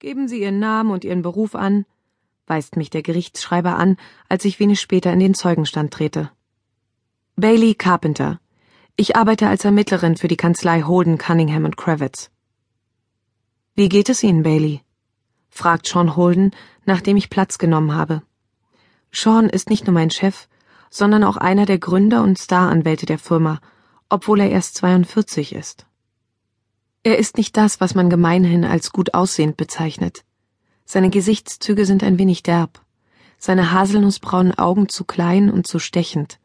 Geben 0.00 0.28
Sie 0.28 0.40
Ihren 0.40 0.58
Namen 0.58 0.92
und 0.92 1.04
Ihren 1.04 1.20
Beruf 1.20 1.54
an, 1.54 1.84
weist 2.46 2.76
mich 2.76 2.88
der 2.88 3.02
Gerichtsschreiber 3.02 3.76
an, 3.76 3.98
als 4.30 4.46
ich 4.46 4.58
wenig 4.58 4.80
später 4.80 5.12
in 5.12 5.20
den 5.20 5.34
Zeugenstand 5.34 5.92
trete. 5.92 6.30
Bailey 7.36 7.74
Carpenter. 7.74 8.40
Ich 8.96 9.14
arbeite 9.14 9.46
als 9.46 9.66
Ermittlerin 9.66 10.16
für 10.16 10.26
die 10.26 10.38
Kanzlei 10.38 10.80
Holden, 10.80 11.18
Cunningham 11.18 11.66
und 11.66 11.76
Kravitz. 11.76 12.30
Wie 13.74 13.90
geht 13.90 14.08
es 14.08 14.22
Ihnen, 14.22 14.42
Bailey? 14.42 14.80
fragt 15.50 15.86
Sean 15.86 16.16
Holden, 16.16 16.52
nachdem 16.86 17.18
ich 17.18 17.28
Platz 17.28 17.58
genommen 17.58 17.94
habe. 17.94 18.22
Sean 19.12 19.50
ist 19.50 19.68
nicht 19.68 19.86
nur 19.86 19.92
mein 19.92 20.10
Chef, 20.10 20.48
sondern 20.88 21.24
auch 21.24 21.36
einer 21.36 21.66
der 21.66 21.78
Gründer 21.78 22.22
und 22.22 22.38
Staranwälte 22.38 23.04
der 23.04 23.18
Firma, 23.18 23.60
obwohl 24.08 24.40
er 24.40 24.50
erst 24.50 24.76
42 24.76 25.54
ist. 25.54 25.84
Er 27.02 27.16
ist 27.16 27.38
nicht 27.38 27.56
das, 27.56 27.80
was 27.80 27.94
man 27.94 28.10
gemeinhin 28.10 28.64
als 28.64 28.92
gut 28.92 29.14
aussehend 29.14 29.56
bezeichnet. 29.56 30.22
Seine 30.84 31.08
Gesichtszüge 31.08 31.86
sind 31.86 32.04
ein 32.04 32.18
wenig 32.18 32.42
derb, 32.42 32.84
seine 33.38 33.72
haselnussbraunen 33.72 34.58
Augen 34.58 34.90
zu 34.90 35.04
klein 35.04 35.50
und 35.50 35.66
zu 35.66 35.78
stechend, 35.78 36.38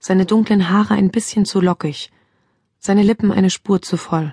seine 0.00 0.26
dunklen 0.26 0.68
Haare 0.68 0.94
ein 0.94 1.10
bisschen 1.10 1.44
zu 1.44 1.60
lockig, 1.60 2.10
seine 2.80 3.04
Lippen 3.04 3.30
eine 3.30 3.50
Spur 3.50 3.82
zu 3.82 3.96
voll. 3.96 4.32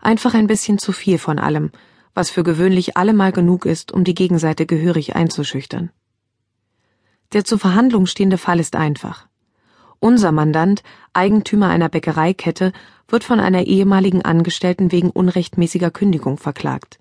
Einfach 0.00 0.34
ein 0.34 0.48
bisschen 0.48 0.78
zu 0.78 0.90
viel 0.90 1.18
von 1.18 1.38
allem, 1.38 1.70
was 2.12 2.30
für 2.30 2.42
gewöhnlich 2.42 2.96
allemal 2.96 3.30
genug 3.30 3.66
ist, 3.66 3.92
um 3.92 4.02
die 4.02 4.14
Gegenseite 4.14 4.66
gehörig 4.66 5.14
einzuschüchtern. 5.14 5.90
Der 7.32 7.44
zur 7.44 7.60
Verhandlung 7.60 8.06
stehende 8.06 8.36
Fall 8.36 8.58
ist 8.58 8.74
einfach. 8.74 9.28
Unser 10.04 10.32
Mandant, 10.32 10.82
Eigentümer 11.12 11.68
einer 11.68 11.88
Bäckereikette, 11.88 12.72
wird 13.06 13.22
von 13.22 13.38
einer 13.38 13.68
ehemaligen 13.68 14.22
Angestellten 14.22 14.90
wegen 14.90 15.10
unrechtmäßiger 15.10 15.92
Kündigung 15.92 16.38
verklagt. 16.38 16.98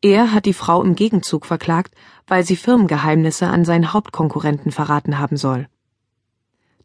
Er 0.00 0.32
hat 0.32 0.46
die 0.46 0.52
Frau 0.52 0.80
im 0.84 0.94
Gegenzug 0.94 1.44
verklagt, 1.44 1.92
weil 2.28 2.44
sie 2.44 2.54
Firmengeheimnisse 2.54 3.48
an 3.48 3.64
seinen 3.64 3.92
Hauptkonkurrenten 3.92 4.70
verraten 4.70 5.18
haben 5.18 5.36
soll. 5.36 5.66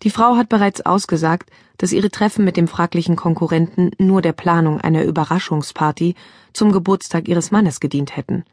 Die 0.02 0.10
Frau 0.10 0.36
hat 0.36 0.50
bereits 0.50 0.84
ausgesagt, 0.84 1.52
dass 1.78 1.92
ihre 1.92 2.10
Treffen 2.10 2.44
mit 2.44 2.58
dem 2.58 2.68
fraglichen 2.68 3.16
Konkurrenten 3.16 3.92
nur 4.00 4.24
der 4.24 4.34
Planung 4.34 4.82
einer 4.82 5.04
Überraschungsparty 5.04 6.16
zum 6.54 6.72
Geburtstag 6.72 7.28
ihres 7.28 7.52
Mannes 7.52 7.80
gedient 7.80 8.18
hätten. 8.18 8.46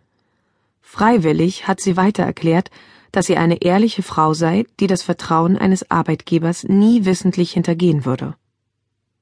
Freiwillig 0.82 1.66
hat 1.66 1.80
sie 1.80 1.96
weiter 1.96 2.24
erklärt, 2.24 2.70
dass 3.16 3.24
sie 3.24 3.38
eine 3.38 3.62
ehrliche 3.62 4.02
Frau 4.02 4.34
sei, 4.34 4.66
die 4.78 4.86
das 4.86 5.02
Vertrauen 5.02 5.56
eines 5.56 5.90
Arbeitgebers 5.90 6.64
nie 6.64 7.06
wissentlich 7.06 7.52
hintergehen 7.52 8.04
würde. 8.04 8.34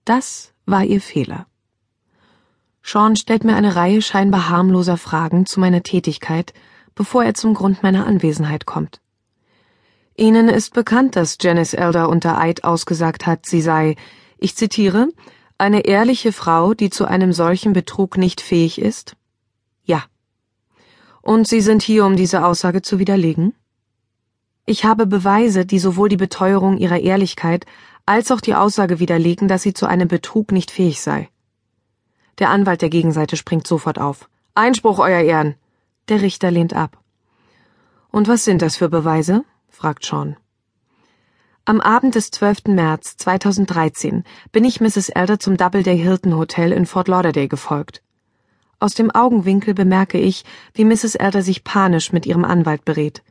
Das 0.05 0.53
war 0.67 0.83
ihr 0.83 1.01
Fehler. 1.01 1.47
Sean 2.83 3.15
stellt 3.15 3.45
mir 3.45 3.55
eine 3.55 3.77
Reihe 3.77 4.03
scheinbar 4.03 4.49
harmloser 4.49 4.97
Fragen 4.97 5.47
zu 5.47 5.61
meiner 5.61 5.85
Tätigkeit, 5.85 6.53
bevor 6.97 7.23
er 7.23 7.35
zum 7.35 7.55
Grund 7.55 7.85
meiner 7.85 8.05
Anwesenheit 8.05 8.67
kommt. 8.67 9.01
Ihnen 10.17 10.49
ist 10.49 10.75
bekannt, 10.75 11.15
dass 11.15 11.39
Janice 11.41 11.75
Elder 11.75 12.09
unter 12.09 12.37
Eid 12.37 12.65
ausgesagt 12.65 13.27
hat, 13.27 13.47
sie 13.47 13.63
sei, 13.63 13.95
ich 14.39 14.57
zitiere, 14.57 15.07
eine 15.57 15.87
ehrliche 15.87 16.33
Frau, 16.33 16.75
die 16.75 16.91
zu 16.91 17.05
einem 17.05 17.33
solchen 17.33 17.75
Betrug 17.75 18.19
nicht 18.19 18.41
fähig 18.41 18.81
ist? 18.81 19.15
Ja. 19.85 20.03
Und 21.23 21.47
Sie 21.47 21.61
sind 21.61 21.85
hier, 21.85 22.05
um 22.05 22.17
diese 22.17 22.45
Aussage 22.45 22.83
zu 22.83 22.99
widerlegen? 22.99 23.55
Ich 24.67 24.87
habe 24.87 25.07
Beweise, 25.07 25.67
die 25.67 25.79
sowohl 25.79 26.09
die 26.09 26.17
Beteuerung 26.17 26.79
ihrer 26.79 26.99
Ehrlichkeit 26.99 27.67
als 28.07 28.31
auch 28.31 28.41
die 28.41 28.55
Aussage 28.55 28.99
widerlegen, 28.99 29.47
dass 29.47 29.63
sie 29.63 29.75
zu 29.75 29.87
einem 29.87 30.09
Betrug 30.09 30.53
nicht 30.53 30.71
fähig 30.71 31.03
sei. 31.03 31.29
Der 32.39 32.49
Anwalt 32.51 32.81
der 32.81 32.89
Gegenseite 32.89 33.37
springt 33.37 33.67
sofort 33.67 33.99
auf. 33.99 34.29
Einspruch, 34.55 34.99
Euer 34.99 35.21
Ehren. 35.21 35.55
Der 36.09 36.23
Richter 36.23 36.51
lehnt 36.51 36.75
ab. 36.75 36.99
Und 38.11 38.27
was 38.27 38.45
sind 38.45 38.63
das 38.63 38.77
für 38.77 38.89
Beweise? 38.89 39.45
fragt 39.69 40.05
Sean. 40.05 40.37
Am 41.67 41.81
Abend 41.81 42.15
des 42.15 42.31
12. 42.31 42.67
März 42.69 43.17
2013 43.19 44.25
bin 44.53 44.65
ich 44.65 44.81
Mrs. 44.81 45.09
Elder 45.11 45.39
zum 45.39 45.57
Doubleday 45.57 45.99
Hilton 45.99 46.37
Hotel 46.37 46.73
in 46.73 46.87
Fort 46.87 47.09
Lauderdale 47.09 47.49
gefolgt. 47.49 48.03
Aus 48.81 48.95
dem 48.95 49.11
Augenwinkel 49.11 49.75
bemerke 49.75 50.19
ich, 50.19 50.45
wie 50.75 50.85
Mrs. 50.85 51.15
Elder 51.15 51.43
sich 51.43 51.65
panisch 51.65 52.13
mit 52.13 52.27
ihrem 52.27 52.45
Anwalt 52.45 52.85
berät. 52.85 53.23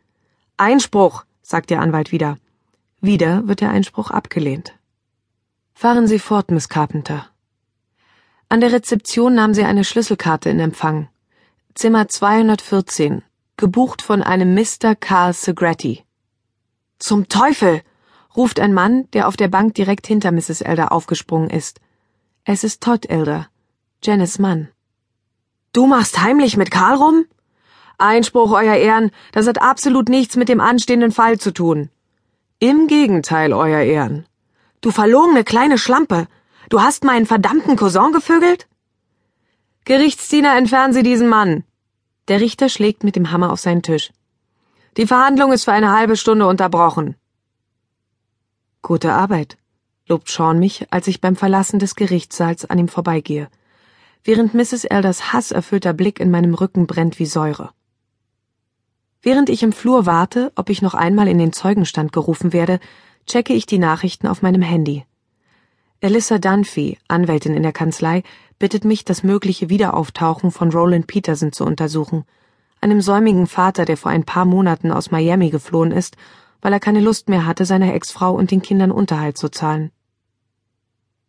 Einspruch, 0.64 1.26
sagt 1.42 1.72
der 1.72 1.82
Anwalt 1.82 2.14
wieder. 2.14 2.38
Wieder 3.02 3.46
wird 3.50 3.60
der 3.60 3.72
Einspruch 3.72 4.12
abgelehnt. 4.12 4.74
Fahren 5.74 6.08
Sie 6.08 6.20
fort, 6.20 6.52
Miss 6.52 6.70
Carpenter. 6.70 7.28
An 8.48 8.62
der 8.62 8.72
Rezeption 8.72 9.36
nahm 9.36 9.54
sie 9.54 9.66
eine 9.66 9.84
Schlüsselkarte 9.84 10.50
in 10.50 10.62
Empfang. 10.62 11.10
Zimmer 11.74 12.08
214, 12.08 13.24
gebucht 13.58 14.02
von 14.02 14.24
einem 14.24 14.54
Mr. 14.54 14.96
Carl 14.96 15.34
Segretti. 15.34 16.06
Zum 16.98 17.28
Teufel! 17.28 17.82
ruft 18.38 18.62
ein 18.62 18.74
Mann, 18.74 19.10
der 19.12 19.28
auf 19.28 19.36
der 19.36 19.50
Bank 19.50 19.74
direkt 19.74 20.08
hinter 20.08 20.32
Mrs. 20.32 20.62
Elder 20.62 20.94
aufgesprungen 20.94 21.50
ist. 21.50 21.82
Es 22.46 22.64
ist 22.64 22.82
Todd 22.82 23.10
Elder, 23.10 23.50
Janice 24.02 24.40
Mann. 24.40 24.70
Du 25.74 25.88
machst 25.88 26.22
heimlich 26.22 26.56
mit 26.56 26.72
Karl 26.72 26.96
rum? 26.96 27.26
Einspruch, 27.98 28.52
Euer 28.52 28.76
Ehren, 28.76 29.12
das 29.32 29.48
hat 29.48 29.62
absolut 29.62 30.10
nichts 30.10 30.36
mit 30.36 30.50
dem 30.50 30.62
anstehenden 30.62 31.12
Fall 31.12 31.40
zu 31.40 31.52
tun. 31.52 31.90
Im 32.60 32.88
Gegenteil, 32.88 33.54
Euer 33.54 33.82
Ehren. 33.82 34.26
Du 34.82 34.92
verlogene 34.92 35.44
kleine 35.44 35.78
Schlampe. 35.78 36.28
Du 36.70 36.82
hast 36.82 37.04
meinen 37.04 37.26
verdammten 37.26 37.76
Cousin 37.76 38.12
gevögelt? 38.12 38.68
Gerichtsdiener, 39.86 40.58
entfernen 40.58 40.94
Sie 40.94 41.04
diesen 41.04 41.28
Mann. 41.28 41.64
Der 42.28 42.40
Richter 42.40 42.70
schlägt 42.70 43.04
mit 43.04 43.16
dem 43.16 43.32
Hammer 43.32 43.52
auf 43.52 43.60
seinen 43.60 43.82
Tisch. 43.82 44.12
Die 44.98 45.08
Verhandlung 45.08 45.52
ist 45.52 45.66
für 45.66 45.74
eine 45.74 45.92
halbe 45.92 46.16
Stunde 46.16 46.48
unterbrochen. 46.48 47.16
Gute 48.82 49.14
Arbeit, 49.14 49.58
lobt 50.08 50.30
Sean 50.30 50.60
mich, 50.60 50.88
als 50.92 51.08
ich 51.08 51.22
beim 51.22 51.36
Verlassen 51.36 51.80
des 51.80 51.96
Gerichtssaals 51.96 52.66
an 52.66 52.80
ihm 52.80 52.88
vorbeigehe, 52.88 53.50
während 54.24 54.54
Mrs. 54.54 54.84
Elders 54.86 55.34
hasserfüllter 55.34 55.94
Blick 55.94 56.20
in 56.20 56.32
meinem 56.32 56.54
Rücken 56.54 56.88
brennt 56.88 57.20
wie 57.20 57.26
Säure. 57.26 57.72
Während 59.24 59.48
ich 59.48 59.64
im 59.64 59.72
Flur 59.72 60.06
warte, 60.06 60.52
ob 60.56 60.70
ich 60.70 60.82
noch 60.82 60.94
einmal 60.94 61.30
in 61.30 61.38
den 61.38 61.54
Zeugenstand 61.54 62.12
gerufen 62.12 62.52
werde, 62.52 62.82
checke 63.26 63.54
ich 63.54 63.66
die 63.66 63.80
Nachrichten 63.80 64.28
auf 64.28 64.42
meinem 64.42 64.62
Handy. 64.62 65.06
Alyssa 66.04 66.40
Dunphy, 66.40 66.98
Anwältin 67.08 67.56
in 67.56 67.64
der 67.64 67.72
Kanzlei, 67.72 68.24
bittet 68.60 68.84
mich, 68.84 69.06
das 69.06 69.24
mögliche 69.24 69.70
Wiederauftauchen 69.70 70.52
von 70.52 70.74
Roland 70.74 71.08
Peterson 71.08 71.54
zu 71.54 71.64
untersuchen, 71.64 72.26
einem 72.82 73.00
säumigen 73.00 73.48
Vater, 73.48 73.86
der 73.86 73.96
vor 73.96 74.12
ein 74.12 74.26
paar 74.26 74.44
Monaten 74.44 74.92
aus 74.92 75.10
Miami 75.10 75.50
geflohen 75.50 75.94
ist, 75.94 76.18
weil 76.62 76.74
er 76.74 76.82
keine 76.82 77.00
Lust 77.00 77.30
mehr 77.30 77.46
hatte, 77.46 77.64
seiner 77.64 77.94
Ex-Frau 77.94 78.34
und 78.34 78.52
den 78.52 78.62
Kindern 78.62 78.92
Unterhalt 78.92 79.38
zu 79.38 79.48
zahlen. 79.48 79.92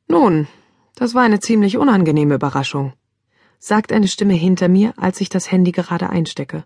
Nun, 0.09 0.49
das 0.97 1.15
war 1.15 1.22
eine 1.22 1.38
ziemlich 1.38 1.76
unangenehme 1.76 2.34
Überraschung, 2.34 2.93
sagt 3.61 3.93
eine 3.93 4.09
Stimme 4.09 4.34
hinter 4.34 4.69
mir, 4.69 4.94
als 4.97 5.21
ich 5.21 5.28
das 5.28 5.53
Handy 5.53 5.71
gerade 5.71 6.11
einstecke. 6.11 6.65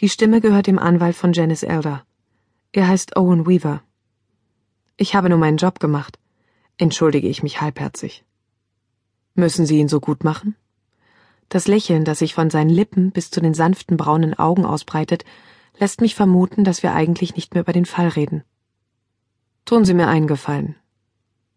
Die 0.00 0.08
Stimme 0.08 0.40
gehört 0.40 0.66
dem 0.66 0.78
Anwalt 0.78 1.14
von 1.14 1.32
Janice 1.32 1.62
Elder. 1.62 2.04
Er 2.72 2.88
heißt 2.88 3.16
Owen 3.16 3.46
Weaver. 3.46 3.82
Ich 4.96 5.14
habe 5.14 5.28
nur 5.28 5.38
meinen 5.38 5.56
Job 5.56 5.78
gemacht, 5.78 6.18
entschuldige 6.78 7.28
ich 7.28 7.42
mich 7.42 7.60
halbherzig. 7.60 8.24
Müssen 9.34 9.66
Sie 9.66 9.78
ihn 9.78 9.88
so 9.88 10.00
gut 10.00 10.24
machen? 10.24 10.56
Das 11.48 11.68
Lächeln, 11.68 12.04
das 12.04 12.18
sich 12.18 12.34
von 12.34 12.50
seinen 12.50 12.70
Lippen 12.70 13.12
bis 13.12 13.30
zu 13.30 13.40
den 13.40 13.54
sanften 13.54 13.96
braunen 13.96 14.34
Augen 14.34 14.64
ausbreitet, 14.64 15.24
lässt 15.78 16.00
mich 16.00 16.14
vermuten, 16.14 16.64
dass 16.64 16.82
wir 16.82 16.92
eigentlich 16.92 17.36
nicht 17.36 17.54
mehr 17.54 17.62
über 17.62 17.72
den 17.72 17.86
Fall 17.86 18.08
reden. 18.08 18.42
Tun 19.64 19.84
Sie 19.84 19.94
mir 19.94 20.08
einen 20.08 20.26
Gefallen. 20.26 20.76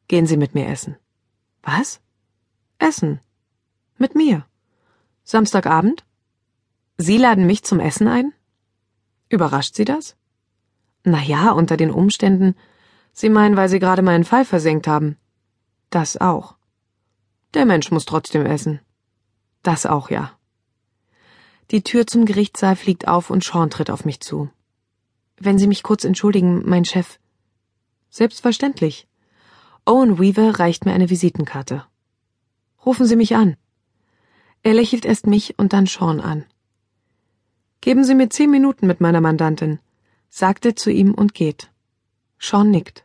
Gehen 0.08 0.28
Sie 0.28 0.38
mit 0.38 0.54
mir 0.54 0.68
essen. 0.68 0.96
Was? 1.64 2.02
Essen. 2.78 3.20
Mit 3.98 4.16
mir. 4.16 4.46
Samstagabend? 5.24 6.06
Sie 7.00 7.18
laden 7.18 7.46
mich 7.46 7.64
zum 7.64 7.80
Essen 7.80 8.08
ein? 8.08 8.34
Überrascht 9.30 9.76
Sie 9.76 9.86
das? 9.86 10.16
Na 11.04 11.22
ja, 11.22 11.52
unter 11.52 11.78
den 11.78 11.92
Umständen. 11.92 12.56
Sie 13.14 13.30
meinen, 13.30 13.56
weil 13.56 13.70
Sie 13.70 13.80
gerade 13.80 14.02
meinen 14.02 14.24
Fall 14.24 14.46
versenkt 14.46 14.88
haben. 14.88 15.16
Das 15.92 16.18
auch. 16.18 16.56
Der 17.54 17.66
Mensch 17.66 17.92
muss 17.92 18.06
trotzdem 18.06 18.46
essen. 18.46 18.80
Das 19.62 19.86
auch, 19.86 20.10
ja. 20.10 20.32
Die 21.70 21.84
Tür 21.84 22.08
zum 22.08 22.26
Gerichtssaal 22.26 22.76
fliegt 22.76 23.08
auf 23.08 23.30
und 23.30 23.44
Sean 23.44 23.70
tritt 23.70 23.92
auf 23.92 24.04
mich 24.04 24.20
zu. 24.22 24.50
Wenn 25.38 25.60
Sie 25.60 25.68
mich 25.68 25.84
kurz 25.84 26.04
entschuldigen, 26.04 26.64
mein 26.66 26.84
Chef. 26.84 27.20
Selbstverständlich. 28.10 29.08
Owen 29.86 30.18
Weaver 30.18 30.60
reicht 30.60 30.86
mir 30.86 30.94
eine 30.94 31.12
Visitenkarte. 31.12 31.86
Rufen 32.86 33.06
Sie 33.06 33.16
mich 33.16 33.36
an. 33.36 33.56
Er 34.64 34.74
lächelt 34.74 35.06
erst 35.06 35.28
mich 35.28 35.60
und 35.60 35.74
dann 35.74 35.86
Sean 35.86 36.20
an. 36.20 36.46
Geben 37.82 38.04
Sie 38.04 38.16
mir 38.16 38.30
zehn 38.30 38.50
Minuten 38.50 38.88
mit 38.88 39.02
meiner 39.02 39.22
Mandantin, 39.22 39.80
sagt 40.30 40.66
er 40.66 40.76
zu 40.76 40.92
ihm 40.92 41.14
und 41.14 41.34
geht. 41.34 41.70
Sean 42.40 42.72
nickt. 42.72 43.04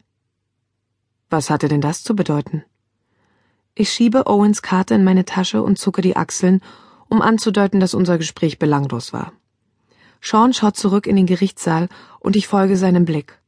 Was 1.30 1.50
hatte 1.50 1.68
denn 1.68 1.80
das 1.80 2.02
zu 2.02 2.14
bedeuten? 2.14 2.64
Ich 3.74 3.90
schiebe 3.90 4.26
Owens 4.26 4.60
Karte 4.60 4.94
in 4.94 5.04
meine 5.04 5.24
Tasche 5.24 5.62
und 5.62 5.78
zucke 5.78 6.02
die 6.02 6.16
Achseln, 6.16 6.60
um 7.08 7.22
anzudeuten, 7.22 7.80
dass 7.80 7.94
unser 7.94 8.18
Gespräch 8.18 8.58
belanglos 8.58 9.12
war. 9.12 9.32
Sean 10.20 10.52
schaut 10.52 10.76
zurück 10.76 11.06
in 11.06 11.16
den 11.16 11.26
Gerichtssaal 11.26 11.88
und 12.20 12.36
ich 12.36 12.48
folge 12.48 12.76
seinem 12.76 13.04
Blick. 13.04 13.38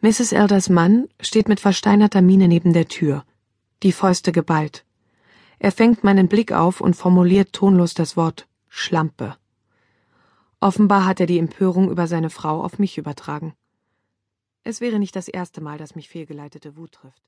Mrs. 0.00 0.32
Elders 0.32 0.68
Mann 0.70 1.08
steht 1.20 1.48
mit 1.48 1.60
versteinerter 1.60 2.22
Miene 2.22 2.48
neben 2.48 2.72
der 2.72 2.88
Tür, 2.88 3.24
die 3.82 3.92
Fäuste 3.92 4.32
geballt. 4.32 4.84
Er 5.58 5.72
fängt 5.72 6.04
meinen 6.04 6.28
Blick 6.28 6.52
auf 6.52 6.80
und 6.80 6.94
formuliert 6.94 7.52
tonlos 7.52 7.92
das 7.94 8.16
Wort 8.16 8.46
Schlampe. 8.68 9.36
Offenbar 10.60 11.06
hat 11.06 11.20
er 11.20 11.26
die 11.26 11.38
Empörung 11.38 11.90
über 11.90 12.06
seine 12.06 12.28
Frau 12.28 12.62
auf 12.62 12.78
mich 12.78 12.98
übertragen. 12.98 13.54
Es 14.62 14.82
wäre 14.82 14.98
nicht 14.98 15.16
das 15.16 15.26
erste 15.26 15.62
Mal, 15.62 15.78
dass 15.78 15.94
mich 15.94 16.10
fehlgeleitete 16.10 16.76
Wut 16.76 16.92
trifft. 16.92 17.22